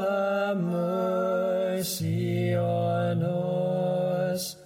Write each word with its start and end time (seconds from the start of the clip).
have 0.00 0.58
mercy 0.58 2.54
on 2.54 3.22
us. 3.22 4.56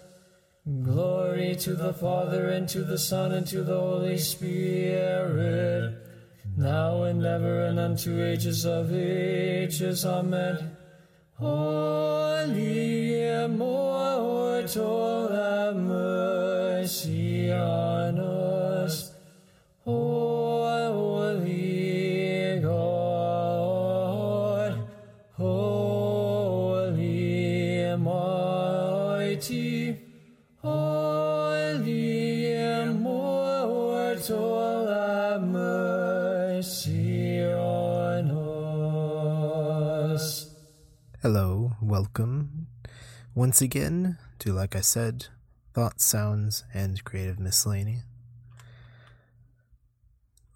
Glory 0.82 1.56
to 1.56 1.74
the 1.74 1.92
Father, 1.92 2.50
and 2.50 2.68
to 2.68 2.84
the 2.84 2.98
Son, 2.98 3.32
and 3.32 3.46
to 3.48 3.62
the 3.62 3.78
Holy 3.78 4.18
Spirit, 4.18 5.94
now 6.56 7.02
and 7.04 7.24
ever, 7.24 7.66
and 7.66 7.78
unto 7.78 8.22
ages 8.22 8.64
of 8.64 8.94
ages. 8.94 10.04
Amen. 10.04 10.76
Holy 11.34 13.22
immortal, 13.44 15.28
have 15.28 15.76
mercy 15.76 17.31
Hello, 41.22 41.76
welcome 41.80 42.66
once 43.32 43.62
again 43.62 44.18
to, 44.40 44.52
like 44.52 44.74
I 44.74 44.80
said, 44.80 45.28
thoughts, 45.72 46.04
sounds, 46.04 46.64
and 46.74 47.04
creative 47.04 47.38
miscellany. 47.38 47.98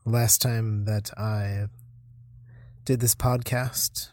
Last 0.05 0.43
time 0.43 0.85
that 0.87 1.17
I 1.17 1.67
did 2.85 2.99
this 2.99 3.15
podcast, 3.15 4.09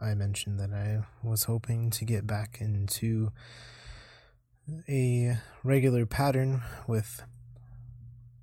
I 0.00 0.14
mentioned 0.14 0.58
that 0.58 0.72
I 0.72 1.04
was 1.22 1.44
hoping 1.44 1.90
to 1.90 2.04
get 2.04 2.26
back 2.26 2.58
into 2.60 3.30
a 4.88 5.36
regular 5.62 6.06
pattern 6.06 6.64
with 6.88 7.22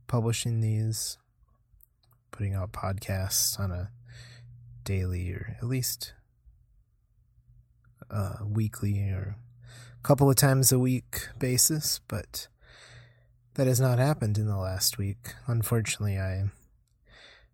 publishing 0.08 0.62
these, 0.62 1.18
putting 2.32 2.54
out 2.54 2.72
podcasts 2.72 3.60
on 3.60 3.72
a 3.72 3.92
daily 4.86 5.34
or 5.34 5.58
at 5.58 5.68
least 5.68 6.14
uh, 8.12 8.38
weekly 8.46 9.00
or 9.10 9.36
a 9.98 10.04
couple 10.04 10.30
of 10.30 10.36
times 10.36 10.72
a 10.72 10.80
week 10.80 11.30
basis, 11.40 12.00
but 12.08 12.48
that 13.56 13.68
has 13.68 13.80
not 13.80 14.00
happened 14.00 14.38
in 14.38 14.48
the 14.48 14.58
last 14.58 14.98
week. 14.98 15.34
Unfortunately, 15.48 16.18
I 16.18 16.46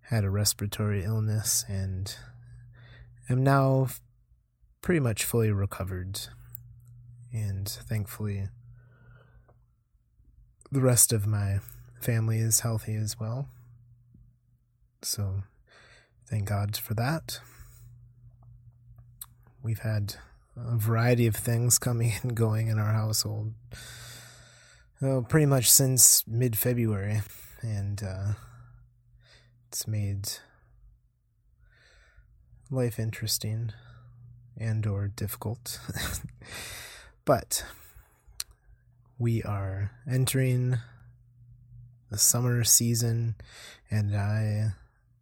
had 0.01 0.23
a 0.23 0.29
respiratory 0.29 1.03
illness 1.03 1.65
and 1.67 2.15
am 3.29 3.43
now 3.43 3.87
pretty 4.81 4.99
much 4.99 5.25
fully 5.25 5.51
recovered. 5.51 6.19
And 7.33 7.67
thankfully, 7.67 8.47
the 10.71 10.81
rest 10.81 11.11
of 11.11 11.27
my 11.27 11.59
family 11.99 12.39
is 12.39 12.61
healthy 12.61 12.95
as 12.95 13.19
well. 13.19 13.49
So, 15.01 15.43
thank 16.25 16.45
God 16.45 16.77
for 16.77 16.93
that. 16.93 17.39
We've 19.61 19.79
had 19.79 20.15
a 20.57 20.75
variety 20.75 21.27
of 21.27 21.35
things 21.35 21.77
coming 21.77 22.13
and 22.21 22.35
going 22.35 22.67
in 22.67 22.79
our 22.79 22.93
household. 22.93 23.53
Well, 24.99 25.21
pretty 25.21 25.45
much 25.45 25.69
since 25.69 26.25
mid 26.27 26.57
February, 26.57 27.21
and 27.61 28.01
uh, 28.03 28.33
it's 29.67 29.87
made 29.87 30.29
life 32.71 32.99
interesting 32.99 33.71
and 34.57 34.87
or 34.87 35.07
difficult. 35.07 35.79
but 37.25 37.63
we 39.19 39.43
are 39.43 39.91
entering 40.09 40.77
the 42.09 42.17
summer 42.17 42.63
season, 42.63 43.35
and 43.91 44.15
I 44.15 44.73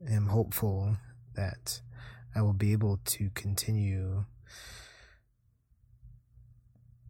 am 0.09 0.27
hopeful 0.27 0.97
that 1.35 1.81
I 2.33 2.41
will 2.41 2.53
be 2.53 2.71
able 2.71 2.99
to 3.05 3.29
continue 3.33 4.25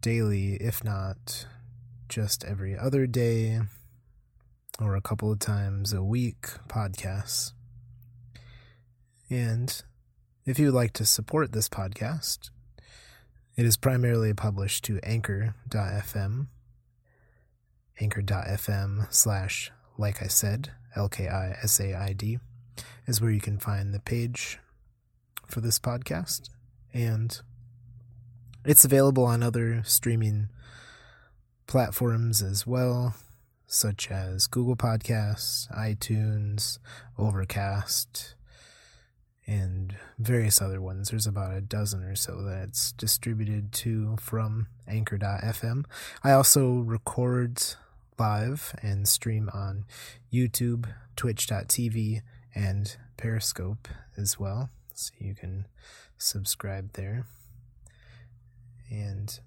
daily, 0.06 0.54
if 0.60 0.84
not 0.84 1.48
just 2.08 2.44
every 2.44 2.78
other 2.78 3.08
day 3.08 3.60
or 4.80 4.94
a 4.94 5.00
couple 5.00 5.32
of 5.32 5.40
times 5.40 5.92
a 5.92 6.00
week 6.00 6.46
podcasts. 6.68 7.54
And 9.28 9.82
if 10.44 10.60
you 10.60 10.66
would 10.66 10.76
like 10.76 10.92
to 10.92 11.04
support 11.04 11.50
this 11.50 11.68
podcast, 11.68 12.50
it 13.56 13.66
is 13.66 13.76
primarily 13.76 14.32
published 14.32 14.84
to 14.84 15.00
anchor.fm, 15.02 16.46
anchor.fm 17.98 19.12
slash, 19.12 19.72
like 19.98 20.22
I 20.22 20.28
said, 20.28 20.70
L-K-I-S-A-I-D, 20.94 22.38
is 23.08 23.20
where 23.20 23.32
you 23.32 23.40
can 23.40 23.58
find 23.58 23.92
the 23.92 23.98
page 23.98 24.60
for 25.48 25.60
this 25.60 25.80
podcast. 25.80 26.50
And 26.94 27.40
it's 28.66 28.84
available 28.84 29.24
on 29.24 29.42
other 29.42 29.82
streaming 29.84 30.48
platforms 31.66 32.42
as 32.42 32.66
well, 32.66 33.14
such 33.66 34.10
as 34.10 34.46
Google 34.46 34.76
Podcasts, 34.76 35.70
iTunes, 35.76 36.78
Overcast, 37.18 38.34
and 39.46 39.94
various 40.18 40.60
other 40.60 40.80
ones. 40.80 41.10
There's 41.10 41.26
about 41.26 41.54
a 41.54 41.60
dozen 41.60 42.02
or 42.02 42.16
so 42.16 42.42
that 42.42 42.68
it's 42.68 42.92
distributed 42.92 43.72
to 43.72 44.16
from 44.20 44.66
Anchor.fm. 44.88 45.84
I 46.24 46.32
also 46.32 46.78
record 46.78 47.62
live 48.18 48.74
and 48.82 49.06
stream 49.06 49.50
on 49.52 49.84
YouTube, 50.32 50.86
Twitch.tv, 51.14 52.22
and 52.54 52.96
Periscope 53.16 53.88
as 54.16 54.38
well. 54.38 54.70
So 54.94 55.12
you 55.18 55.34
can 55.34 55.66
subscribe 56.18 56.94
there. 56.94 57.26
And 58.90 59.38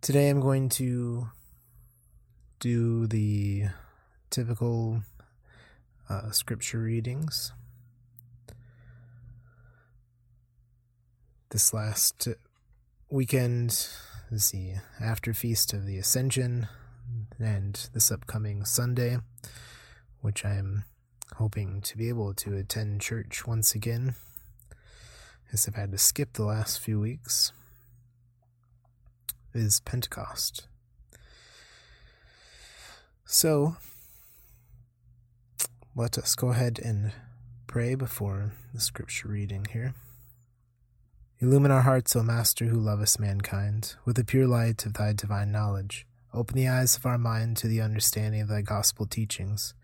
today 0.00 0.28
I'm 0.30 0.40
going 0.40 0.68
to 0.70 1.28
do 2.60 3.06
the 3.06 3.64
typical 4.30 5.02
uh, 6.08 6.30
scripture 6.30 6.80
readings. 6.80 7.52
This 11.50 11.74
last 11.74 12.28
weekend 13.10 13.88
is 14.30 14.50
the 14.50 14.74
after 14.98 15.34
feast 15.34 15.74
of 15.74 15.84
the 15.84 15.98
Ascension, 15.98 16.68
and 17.38 17.88
this 17.92 18.10
upcoming 18.10 18.64
Sunday, 18.64 19.18
which 20.22 20.44
I'm 20.44 20.84
hoping 21.36 21.82
to 21.82 21.98
be 21.98 22.08
able 22.08 22.32
to 22.34 22.56
attend 22.56 23.02
church 23.02 23.46
once 23.46 23.74
again, 23.74 24.14
as 25.52 25.68
I've 25.68 25.74
had 25.74 25.92
to 25.92 25.98
skip 25.98 26.32
the 26.32 26.44
last 26.44 26.80
few 26.80 26.98
weeks, 26.98 27.52
is 29.54 29.80
Pentecost. 29.80 30.66
So, 33.26 33.76
let 35.94 36.16
us 36.16 36.34
go 36.34 36.48
ahead 36.48 36.78
and 36.82 37.12
pray 37.66 37.94
before 37.94 38.52
the 38.72 38.80
scripture 38.80 39.28
reading 39.28 39.66
here. 39.70 39.94
Illumine 41.40 41.70
our 41.70 41.82
hearts, 41.82 42.14
O 42.14 42.22
Master, 42.22 42.66
who 42.66 42.78
lovest 42.78 43.18
mankind, 43.18 43.96
with 44.04 44.16
the 44.16 44.24
pure 44.24 44.46
light 44.46 44.86
of 44.86 44.94
thy 44.94 45.12
divine 45.12 45.50
knowledge. 45.50 46.06
Open 46.34 46.56
the 46.56 46.68
eyes 46.68 46.96
of 46.96 47.04
our 47.04 47.18
mind 47.18 47.58
to 47.58 47.68
the 47.68 47.82
understanding 47.82 48.40
of 48.40 48.48
thy 48.48 48.62
gospel 48.62 49.04
teachings. 49.04 49.74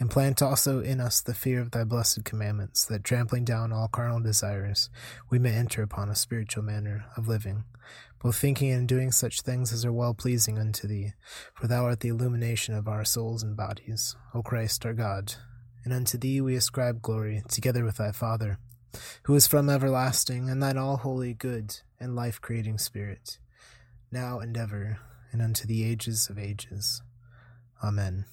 Implant 0.00 0.40
also 0.40 0.80
in 0.80 1.00
us 1.00 1.20
the 1.20 1.34
fear 1.34 1.60
of 1.60 1.72
thy 1.72 1.84
blessed 1.84 2.24
commandments, 2.24 2.86
that 2.86 3.04
trampling 3.04 3.44
down 3.44 3.74
all 3.74 3.88
carnal 3.88 4.20
desires, 4.20 4.88
we 5.28 5.38
may 5.38 5.52
enter 5.52 5.82
upon 5.82 6.08
a 6.08 6.16
spiritual 6.16 6.62
manner 6.62 7.04
of 7.18 7.28
living, 7.28 7.64
both 8.22 8.36
thinking 8.36 8.70
and 8.70 8.88
doing 8.88 9.12
such 9.12 9.42
things 9.42 9.70
as 9.70 9.84
are 9.84 9.92
well 9.92 10.14
pleasing 10.14 10.58
unto 10.58 10.88
thee. 10.88 11.12
For 11.52 11.66
thou 11.66 11.84
art 11.84 12.00
the 12.00 12.08
illumination 12.08 12.74
of 12.74 12.88
our 12.88 13.04
souls 13.04 13.42
and 13.42 13.54
bodies, 13.54 14.16
O 14.32 14.42
Christ 14.42 14.86
our 14.86 14.94
God. 14.94 15.34
And 15.84 15.92
unto 15.92 16.16
thee 16.16 16.40
we 16.40 16.56
ascribe 16.56 17.02
glory, 17.02 17.42
together 17.48 17.84
with 17.84 17.98
thy 17.98 18.12
Father, 18.12 18.58
who 19.24 19.34
is 19.34 19.46
from 19.46 19.68
everlasting, 19.68 20.48
and 20.48 20.62
thine 20.62 20.78
all 20.78 20.96
holy, 20.96 21.34
good, 21.34 21.80
and 22.00 22.16
life 22.16 22.40
creating 22.40 22.78
Spirit, 22.78 23.38
now 24.10 24.38
and 24.38 24.56
ever, 24.56 25.00
and 25.32 25.42
unto 25.42 25.66
the 25.66 25.84
ages 25.84 26.28
of 26.30 26.38
ages. 26.38 27.02
Amen. 27.82 28.24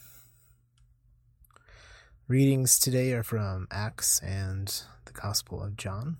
Readings 2.27 2.79
today 2.79 3.11
are 3.13 3.23
from 3.23 3.67
Acts 3.69 4.19
and 4.21 4.81
the 5.05 5.13
Gospel 5.13 5.61
of 5.61 5.77
John. 5.77 6.17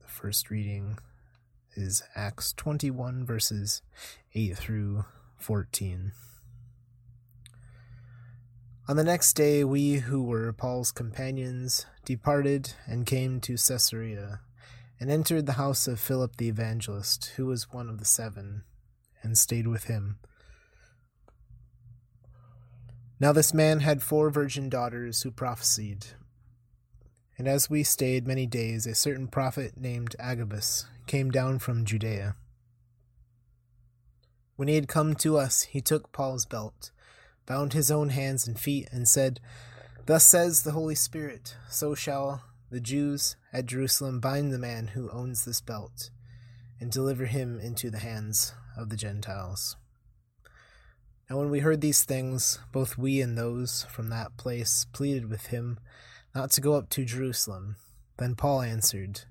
The 0.00 0.08
first 0.08 0.50
reading 0.50 0.98
is 1.76 2.02
Acts 2.16 2.52
21, 2.54 3.24
verses 3.24 3.82
8 4.34 4.56
through 4.56 5.04
14. 5.38 6.12
On 8.88 8.96
the 8.96 9.04
next 9.04 9.34
day, 9.34 9.62
we 9.62 9.98
who 9.98 10.24
were 10.24 10.52
Paul's 10.52 10.90
companions 10.90 11.86
departed 12.04 12.72
and 12.86 13.06
came 13.06 13.40
to 13.42 13.52
Caesarea, 13.52 14.40
and 14.98 15.10
entered 15.10 15.46
the 15.46 15.52
house 15.52 15.86
of 15.86 16.00
Philip 16.00 16.36
the 16.36 16.48
evangelist, 16.48 17.32
who 17.36 17.46
was 17.46 17.72
one 17.72 17.88
of 17.88 17.98
the 17.98 18.04
seven, 18.04 18.64
and 19.22 19.36
stayed 19.36 19.66
with 19.66 19.84
him. 19.84 20.18
Now 23.18 23.32
this 23.32 23.52
man 23.52 23.80
had 23.80 24.02
four 24.02 24.30
virgin 24.30 24.68
daughters 24.68 25.22
who 25.22 25.30
prophesied. 25.30 26.06
And 27.36 27.46
as 27.46 27.68
we 27.68 27.82
stayed 27.82 28.26
many 28.26 28.46
days, 28.46 28.86
a 28.86 28.94
certain 28.94 29.28
prophet 29.28 29.74
named 29.76 30.16
Agabus 30.18 30.86
came 31.06 31.30
down 31.30 31.58
from 31.58 31.84
Judea. 31.84 32.36
When 34.56 34.68
he 34.68 34.74
had 34.74 34.88
come 34.88 35.14
to 35.16 35.38
us, 35.38 35.62
he 35.62 35.80
took 35.80 36.12
Paul's 36.12 36.44
belt, 36.44 36.90
bound 37.46 37.72
his 37.72 37.90
own 37.90 38.10
hands 38.10 38.46
and 38.46 38.60
feet, 38.60 38.88
and 38.92 39.08
said, 39.08 39.40
Thus 40.06 40.24
says 40.24 40.62
the 40.62 40.72
Holy 40.72 40.94
Spirit, 40.94 41.56
so 41.68 41.94
shall 41.94 42.44
the 42.70 42.80
Jews 42.80 43.36
at 43.52 43.66
Jerusalem 43.66 44.20
bind 44.20 44.52
the 44.52 44.58
man 44.58 44.88
who 44.88 45.10
owns 45.10 45.44
this 45.44 45.60
belt, 45.60 46.10
and 46.78 46.90
deliver 46.90 47.26
him 47.26 47.58
into 47.58 47.90
the 47.90 47.98
hands 47.98 48.52
of 48.80 48.88
the 48.88 48.96
Gentiles. 48.96 49.76
Now, 51.28 51.38
when 51.38 51.50
we 51.50 51.60
heard 51.60 51.80
these 51.80 52.02
things, 52.02 52.58
both 52.72 52.98
we 52.98 53.20
and 53.20 53.38
those 53.38 53.86
from 53.90 54.08
that 54.08 54.36
place 54.36 54.86
pleaded 54.92 55.30
with 55.30 55.46
him 55.46 55.78
not 56.34 56.50
to 56.52 56.60
go 56.60 56.74
up 56.74 56.88
to 56.90 57.04
Jerusalem. 57.04 57.76
Then 58.18 58.34
Paul 58.34 58.62
answered, 58.62 59.22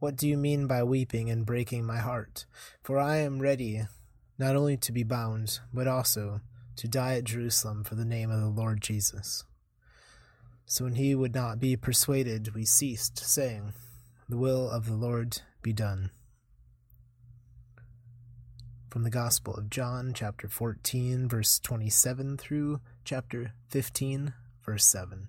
What 0.00 0.16
do 0.16 0.26
you 0.26 0.36
mean 0.36 0.66
by 0.66 0.82
weeping 0.82 1.30
and 1.30 1.46
breaking 1.46 1.84
my 1.84 1.98
heart? 1.98 2.46
For 2.82 2.98
I 2.98 3.18
am 3.18 3.38
ready 3.38 3.82
not 4.38 4.56
only 4.56 4.76
to 4.78 4.90
be 4.90 5.04
bound, 5.04 5.60
but 5.72 5.86
also 5.86 6.40
to 6.76 6.88
die 6.88 7.16
at 7.16 7.24
Jerusalem 7.24 7.84
for 7.84 7.94
the 7.94 8.04
name 8.04 8.30
of 8.30 8.40
the 8.40 8.48
Lord 8.48 8.80
Jesus. 8.80 9.44
So 10.66 10.84
when 10.84 10.94
he 10.94 11.14
would 11.14 11.34
not 11.34 11.60
be 11.60 11.76
persuaded, 11.76 12.54
we 12.54 12.64
ceased, 12.64 13.18
saying, 13.18 13.72
The 14.28 14.38
will 14.38 14.70
of 14.70 14.86
the 14.86 14.94
Lord 14.94 15.42
be 15.62 15.72
done. 15.72 16.10
From 18.90 19.04
the 19.04 19.10
Gospel 19.10 19.54
of 19.54 19.70
John, 19.70 20.12
chapter 20.12 20.48
14, 20.48 21.28
verse 21.28 21.60
27 21.60 22.36
through 22.36 22.80
chapter 23.04 23.52
15, 23.68 24.34
verse 24.66 24.84
7. 24.84 25.28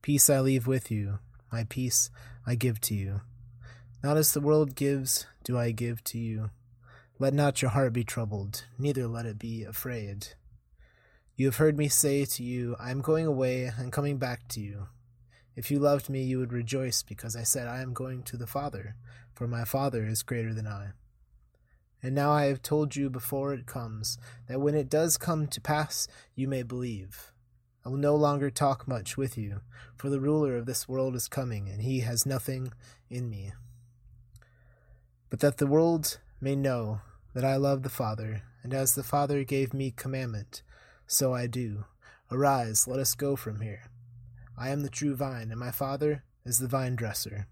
Peace 0.00 0.30
I 0.30 0.38
leave 0.38 0.68
with 0.68 0.92
you, 0.92 1.18
my 1.50 1.64
peace 1.64 2.10
I 2.46 2.54
give 2.54 2.80
to 2.82 2.94
you. 2.94 3.22
Not 4.04 4.16
as 4.16 4.32
the 4.32 4.40
world 4.40 4.76
gives, 4.76 5.26
do 5.42 5.58
I 5.58 5.72
give 5.72 6.04
to 6.04 6.18
you. 6.18 6.50
Let 7.18 7.34
not 7.34 7.60
your 7.60 7.72
heart 7.72 7.92
be 7.92 8.04
troubled, 8.04 8.66
neither 8.78 9.08
let 9.08 9.26
it 9.26 9.40
be 9.40 9.64
afraid. 9.64 10.28
You 11.34 11.46
have 11.46 11.56
heard 11.56 11.76
me 11.76 11.88
say 11.88 12.24
to 12.24 12.44
you, 12.44 12.76
I 12.78 12.92
am 12.92 13.00
going 13.00 13.26
away 13.26 13.64
and 13.64 13.90
coming 13.90 14.18
back 14.18 14.46
to 14.50 14.60
you. 14.60 14.86
If 15.56 15.72
you 15.72 15.80
loved 15.80 16.08
me, 16.08 16.22
you 16.22 16.38
would 16.38 16.52
rejoice 16.52 17.02
because 17.02 17.34
I 17.34 17.42
said, 17.42 17.66
I 17.66 17.82
am 17.82 17.94
going 17.94 18.22
to 18.24 18.36
the 18.36 18.46
Father, 18.46 18.94
for 19.32 19.48
my 19.48 19.64
Father 19.64 20.06
is 20.06 20.22
greater 20.22 20.54
than 20.54 20.68
I. 20.68 20.90
And 22.04 22.14
now 22.14 22.32
I 22.32 22.44
have 22.44 22.60
told 22.60 22.96
you 22.96 23.08
before 23.08 23.54
it 23.54 23.64
comes, 23.64 24.18
that 24.46 24.60
when 24.60 24.74
it 24.74 24.90
does 24.90 25.16
come 25.16 25.46
to 25.46 25.58
pass, 25.58 26.06
you 26.34 26.46
may 26.46 26.62
believe. 26.62 27.32
I 27.82 27.88
will 27.88 27.96
no 27.96 28.14
longer 28.14 28.50
talk 28.50 28.86
much 28.86 29.16
with 29.16 29.38
you, 29.38 29.62
for 29.96 30.10
the 30.10 30.20
ruler 30.20 30.54
of 30.58 30.66
this 30.66 30.86
world 30.86 31.14
is 31.14 31.28
coming, 31.28 31.66
and 31.66 31.80
he 31.80 32.00
has 32.00 32.26
nothing 32.26 32.74
in 33.08 33.30
me. 33.30 33.52
But 35.30 35.40
that 35.40 35.56
the 35.56 35.66
world 35.66 36.18
may 36.42 36.54
know 36.54 37.00
that 37.32 37.44
I 37.44 37.56
love 37.56 37.82
the 37.82 37.88
Father, 37.88 38.42
and 38.62 38.74
as 38.74 38.94
the 38.94 39.02
Father 39.02 39.42
gave 39.42 39.72
me 39.72 39.90
commandment, 39.90 40.62
so 41.06 41.32
I 41.32 41.46
do. 41.46 41.86
Arise, 42.30 42.86
let 42.86 43.00
us 43.00 43.14
go 43.14 43.34
from 43.34 43.62
here. 43.62 43.84
I 44.58 44.68
am 44.68 44.82
the 44.82 44.90
true 44.90 45.16
vine, 45.16 45.50
and 45.50 45.58
my 45.58 45.70
Father 45.70 46.22
is 46.44 46.58
the 46.58 46.68
vine 46.68 46.96
dresser. 46.96 47.46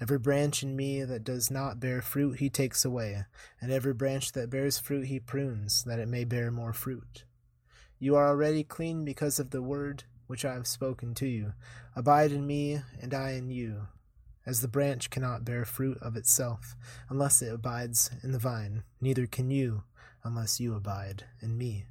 Every 0.00 0.18
branch 0.18 0.62
in 0.62 0.74
me 0.74 1.04
that 1.04 1.24
does 1.24 1.50
not 1.50 1.78
bear 1.78 2.02
fruit 2.02 2.38
he 2.38 2.50
takes 2.50 2.84
away, 2.84 3.24
and 3.60 3.70
every 3.70 3.94
branch 3.94 4.32
that 4.32 4.50
bears 4.50 4.78
fruit 4.78 5.06
he 5.06 5.20
prunes, 5.20 5.84
that 5.84 5.98
it 5.98 6.08
may 6.08 6.24
bear 6.24 6.50
more 6.50 6.72
fruit. 6.72 7.24
You 7.98 8.16
are 8.16 8.26
already 8.26 8.64
clean 8.64 9.04
because 9.04 9.38
of 9.38 9.50
the 9.50 9.62
word 9.62 10.04
which 10.26 10.44
I 10.44 10.54
have 10.54 10.66
spoken 10.66 11.14
to 11.14 11.26
you. 11.26 11.52
Abide 11.94 12.32
in 12.32 12.46
me, 12.46 12.80
and 13.00 13.14
I 13.14 13.32
in 13.32 13.50
you. 13.50 13.88
As 14.44 14.60
the 14.60 14.68
branch 14.68 15.08
cannot 15.10 15.44
bear 15.44 15.64
fruit 15.64 15.98
of 16.02 16.16
itself 16.16 16.74
unless 17.08 17.42
it 17.42 17.52
abides 17.52 18.10
in 18.22 18.32
the 18.32 18.38
vine, 18.38 18.82
neither 19.00 19.26
can 19.26 19.50
you 19.50 19.84
unless 20.24 20.58
you 20.58 20.74
abide 20.74 21.24
in 21.40 21.56
me. 21.56 21.86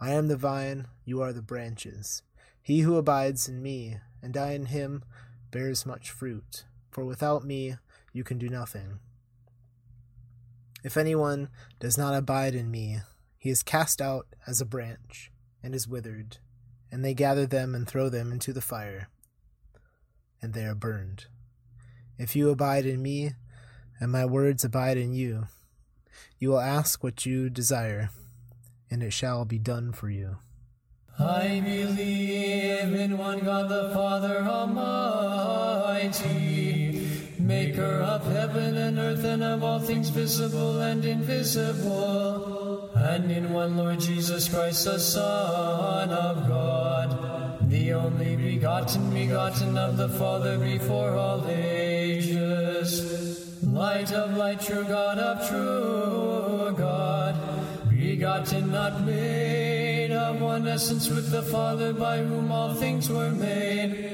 I 0.00 0.10
am 0.10 0.26
the 0.26 0.36
vine, 0.36 0.88
you 1.04 1.22
are 1.22 1.32
the 1.32 1.42
branches. 1.42 2.22
He 2.60 2.80
who 2.80 2.96
abides 2.96 3.48
in 3.48 3.62
me, 3.62 3.98
and 4.20 4.36
I 4.36 4.52
in 4.52 4.66
him, 4.66 5.04
bears 5.52 5.86
much 5.86 6.10
fruit, 6.10 6.64
for 6.92 7.04
without 7.04 7.44
me 7.44 7.74
you 8.12 8.22
can 8.22 8.38
do 8.38 8.48
nothing. 8.48 9.00
If 10.84 10.96
anyone 10.96 11.48
does 11.80 11.98
not 11.98 12.14
abide 12.14 12.54
in 12.54 12.70
me, 12.70 13.00
he 13.36 13.50
is 13.50 13.64
cast 13.64 14.00
out 14.00 14.26
as 14.46 14.60
a 14.60 14.64
branch, 14.64 15.32
and 15.62 15.74
is 15.74 15.88
withered, 15.88 16.38
and 16.90 17.04
they 17.04 17.14
gather 17.14 17.46
them 17.46 17.74
and 17.74 17.88
throw 17.88 18.08
them 18.08 18.30
into 18.30 18.52
the 18.52 18.60
fire, 18.60 19.08
and 20.40 20.54
they 20.54 20.64
are 20.64 20.74
burned. 20.74 21.26
If 22.18 22.36
you 22.36 22.50
abide 22.50 22.86
in 22.86 23.02
me, 23.02 23.32
and 23.98 24.12
my 24.12 24.24
words 24.24 24.64
abide 24.64 24.96
in 24.98 25.12
you, 25.12 25.46
you 26.38 26.50
will 26.50 26.60
ask 26.60 27.02
what 27.02 27.24
you 27.24 27.48
desire, 27.48 28.10
and 28.90 29.02
it 29.02 29.12
shall 29.12 29.44
be 29.44 29.58
done 29.58 29.92
for 29.92 30.10
you. 30.10 30.38
I 31.18 31.60
believe 31.64 32.94
in 32.94 33.18
one 33.18 33.40
God 33.40 33.68
the 33.68 33.90
Father 33.94 34.38
Almighty, 34.38 34.82
maker 37.42 37.82
of 37.82 38.24
heaven 38.32 38.76
and 38.76 38.98
earth 38.98 39.24
and 39.24 39.42
of 39.42 39.64
all 39.64 39.80
things 39.80 40.10
visible 40.10 40.80
and 40.80 41.04
invisible, 41.04 42.90
and 42.94 43.30
in 43.30 43.52
one 43.52 43.76
Lord 43.76 44.00
Jesus 44.00 44.48
Christ, 44.48 44.84
the 44.84 44.98
Son 44.98 46.10
of 46.10 46.48
God, 46.48 47.68
the 47.68 47.94
only 47.94 48.36
begotten, 48.36 49.10
begotten 49.10 49.76
of 49.76 49.96
the 49.96 50.08
Father 50.08 50.58
before 50.58 51.16
all 51.16 51.44
ages, 51.48 53.62
light 53.62 54.12
of 54.12 54.36
light, 54.36 54.60
true 54.60 54.84
God 54.84 55.18
of 55.18 55.48
true 55.48 56.74
God, 56.76 57.34
begotten, 57.90 58.70
not 58.70 59.02
made, 59.02 60.12
of 60.12 60.40
one 60.40 60.68
essence 60.68 61.08
with 61.08 61.30
the 61.30 61.42
Father, 61.42 61.92
by 61.92 62.18
whom 62.18 62.52
all 62.52 62.74
things 62.74 63.10
were 63.10 63.30
made, 63.30 64.11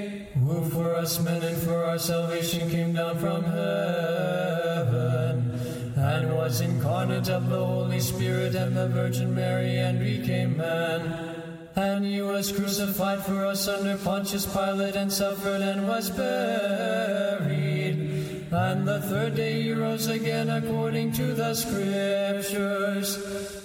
who 0.49 0.65
for 0.71 0.95
us 0.95 1.21
men 1.21 1.43
and 1.43 1.59
for 1.59 1.85
our 1.85 1.99
salvation 1.99 2.71
came 2.71 2.95
down 2.95 3.19
from 3.19 3.45
heaven, 3.45 4.81
and 5.95 6.35
was 6.35 6.63
incarnate 6.63 7.29
of 7.29 7.51
the 7.51 7.63
Holy 7.63 8.01
Spirit 8.01 8.55
and 8.55 8.75
the 8.75 8.89
Virgin 8.89 9.35
Mary, 9.35 9.77
and 9.77 10.01
became 10.01 10.57
man. 10.57 11.35
And 11.77 12.03
he 12.05 12.23
was 12.23 12.51
crucified 12.51 13.21
for 13.21 13.45
us 13.45 13.69
under 13.69 13.99
Pontius 13.99 14.47
Pilate, 14.47 14.97
and 14.97 15.13
suffered 15.13 15.61
and 15.61 15.87
was 15.87 16.09
buried. 16.09 17.59
And 18.51 18.89
the 18.89 19.03
third 19.03 19.35
day 19.37 19.63
he 19.63 19.73
rose 19.73 20.07
again 20.07 20.49
according 20.49 21.13
to 21.13 21.35
the 21.35 21.53
Scriptures, 21.53 23.19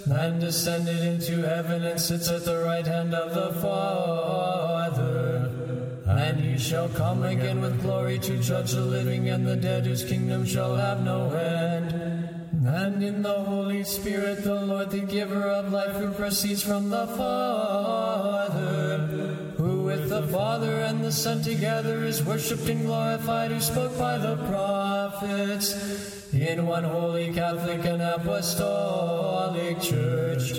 and 0.05 0.41
descended 0.41 0.99
into 0.99 1.43
heaven 1.43 1.85
and 1.85 1.97
sits 1.97 2.29
at 2.29 2.43
the 2.43 2.57
right 2.57 2.85
hand 2.85 3.13
of 3.13 3.33
the 3.33 3.53
Father. 3.61 5.52
And 6.05 6.39
he 6.39 6.57
shall 6.57 6.89
come 6.89 7.23
again 7.23 7.61
with 7.61 7.81
glory 7.81 8.19
to 8.19 8.37
judge 8.37 8.71
the 8.71 8.81
living 8.81 9.29
and 9.29 9.47
the 9.47 9.55
dead, 9.55 9.85
whose 9.85 10.03
kingdom 10.03 10.45
shall 10.45 10.75
have 10.75 11.01
no 11.01 11.29
end. 11.31 12.43
And 12.65 13.01
in 13.03 13.21
the 13.21 13.43
Holy 13.43 13.83
Spirit, 13.83 14.43
the 14.43 14.55
Lord, 14.55 14.89
the 14.89 14.99
giver 14.99 15.43
of 15.49 15.71
life, 15.71 15.95
who 15.95 16.11
proceeds 16.11 16.61
from 16.61 16.89
the 16.89 17.07
Father, 17.07 18.97
who 19.57 19.83
with 19.83 20.09
the 20.09 20.27
Father 20.27 20.81
and 20.81 21.03
the 21.03 21.11
Son 21.11 21.41
together 21.41 22.03
is 22.03 22.21
worshipped 22.23 22.67
and 22.67 22.85
glorified, 22.85 23.51
who 23.51 23.61
spoke 23.61 23.97
by 23.97 24.17
the 24.17 24.35
prophets, 24.47 26.33
in 26.33 26.65
one 26.65 26.83
holy 26.83 27.33
Catholic 27.33 27.85
and 27.85 28.01
Apostolic 28.01 29.79
Church. 29.81 30.53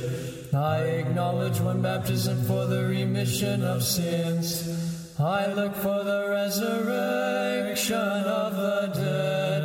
I 0.54 0.78
acknowledge 0.80 1.60
one 1.60 1.82
baptism 1.82 2.44
for 2.44 2.66
the 2.66 2.84
remission 2.84 3.62
of 3.62 3.82
sins. 3.82 4.93
I 5.18 5.46
look 5.46 5.76
for 5.76 6.02
the 6.02 6.26
resurrection 6.28 7.96
of 7.96 8.56
the 8.56 8.90
dead 8.92 9.64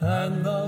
and 0.00 0.44
the 0.44 0.63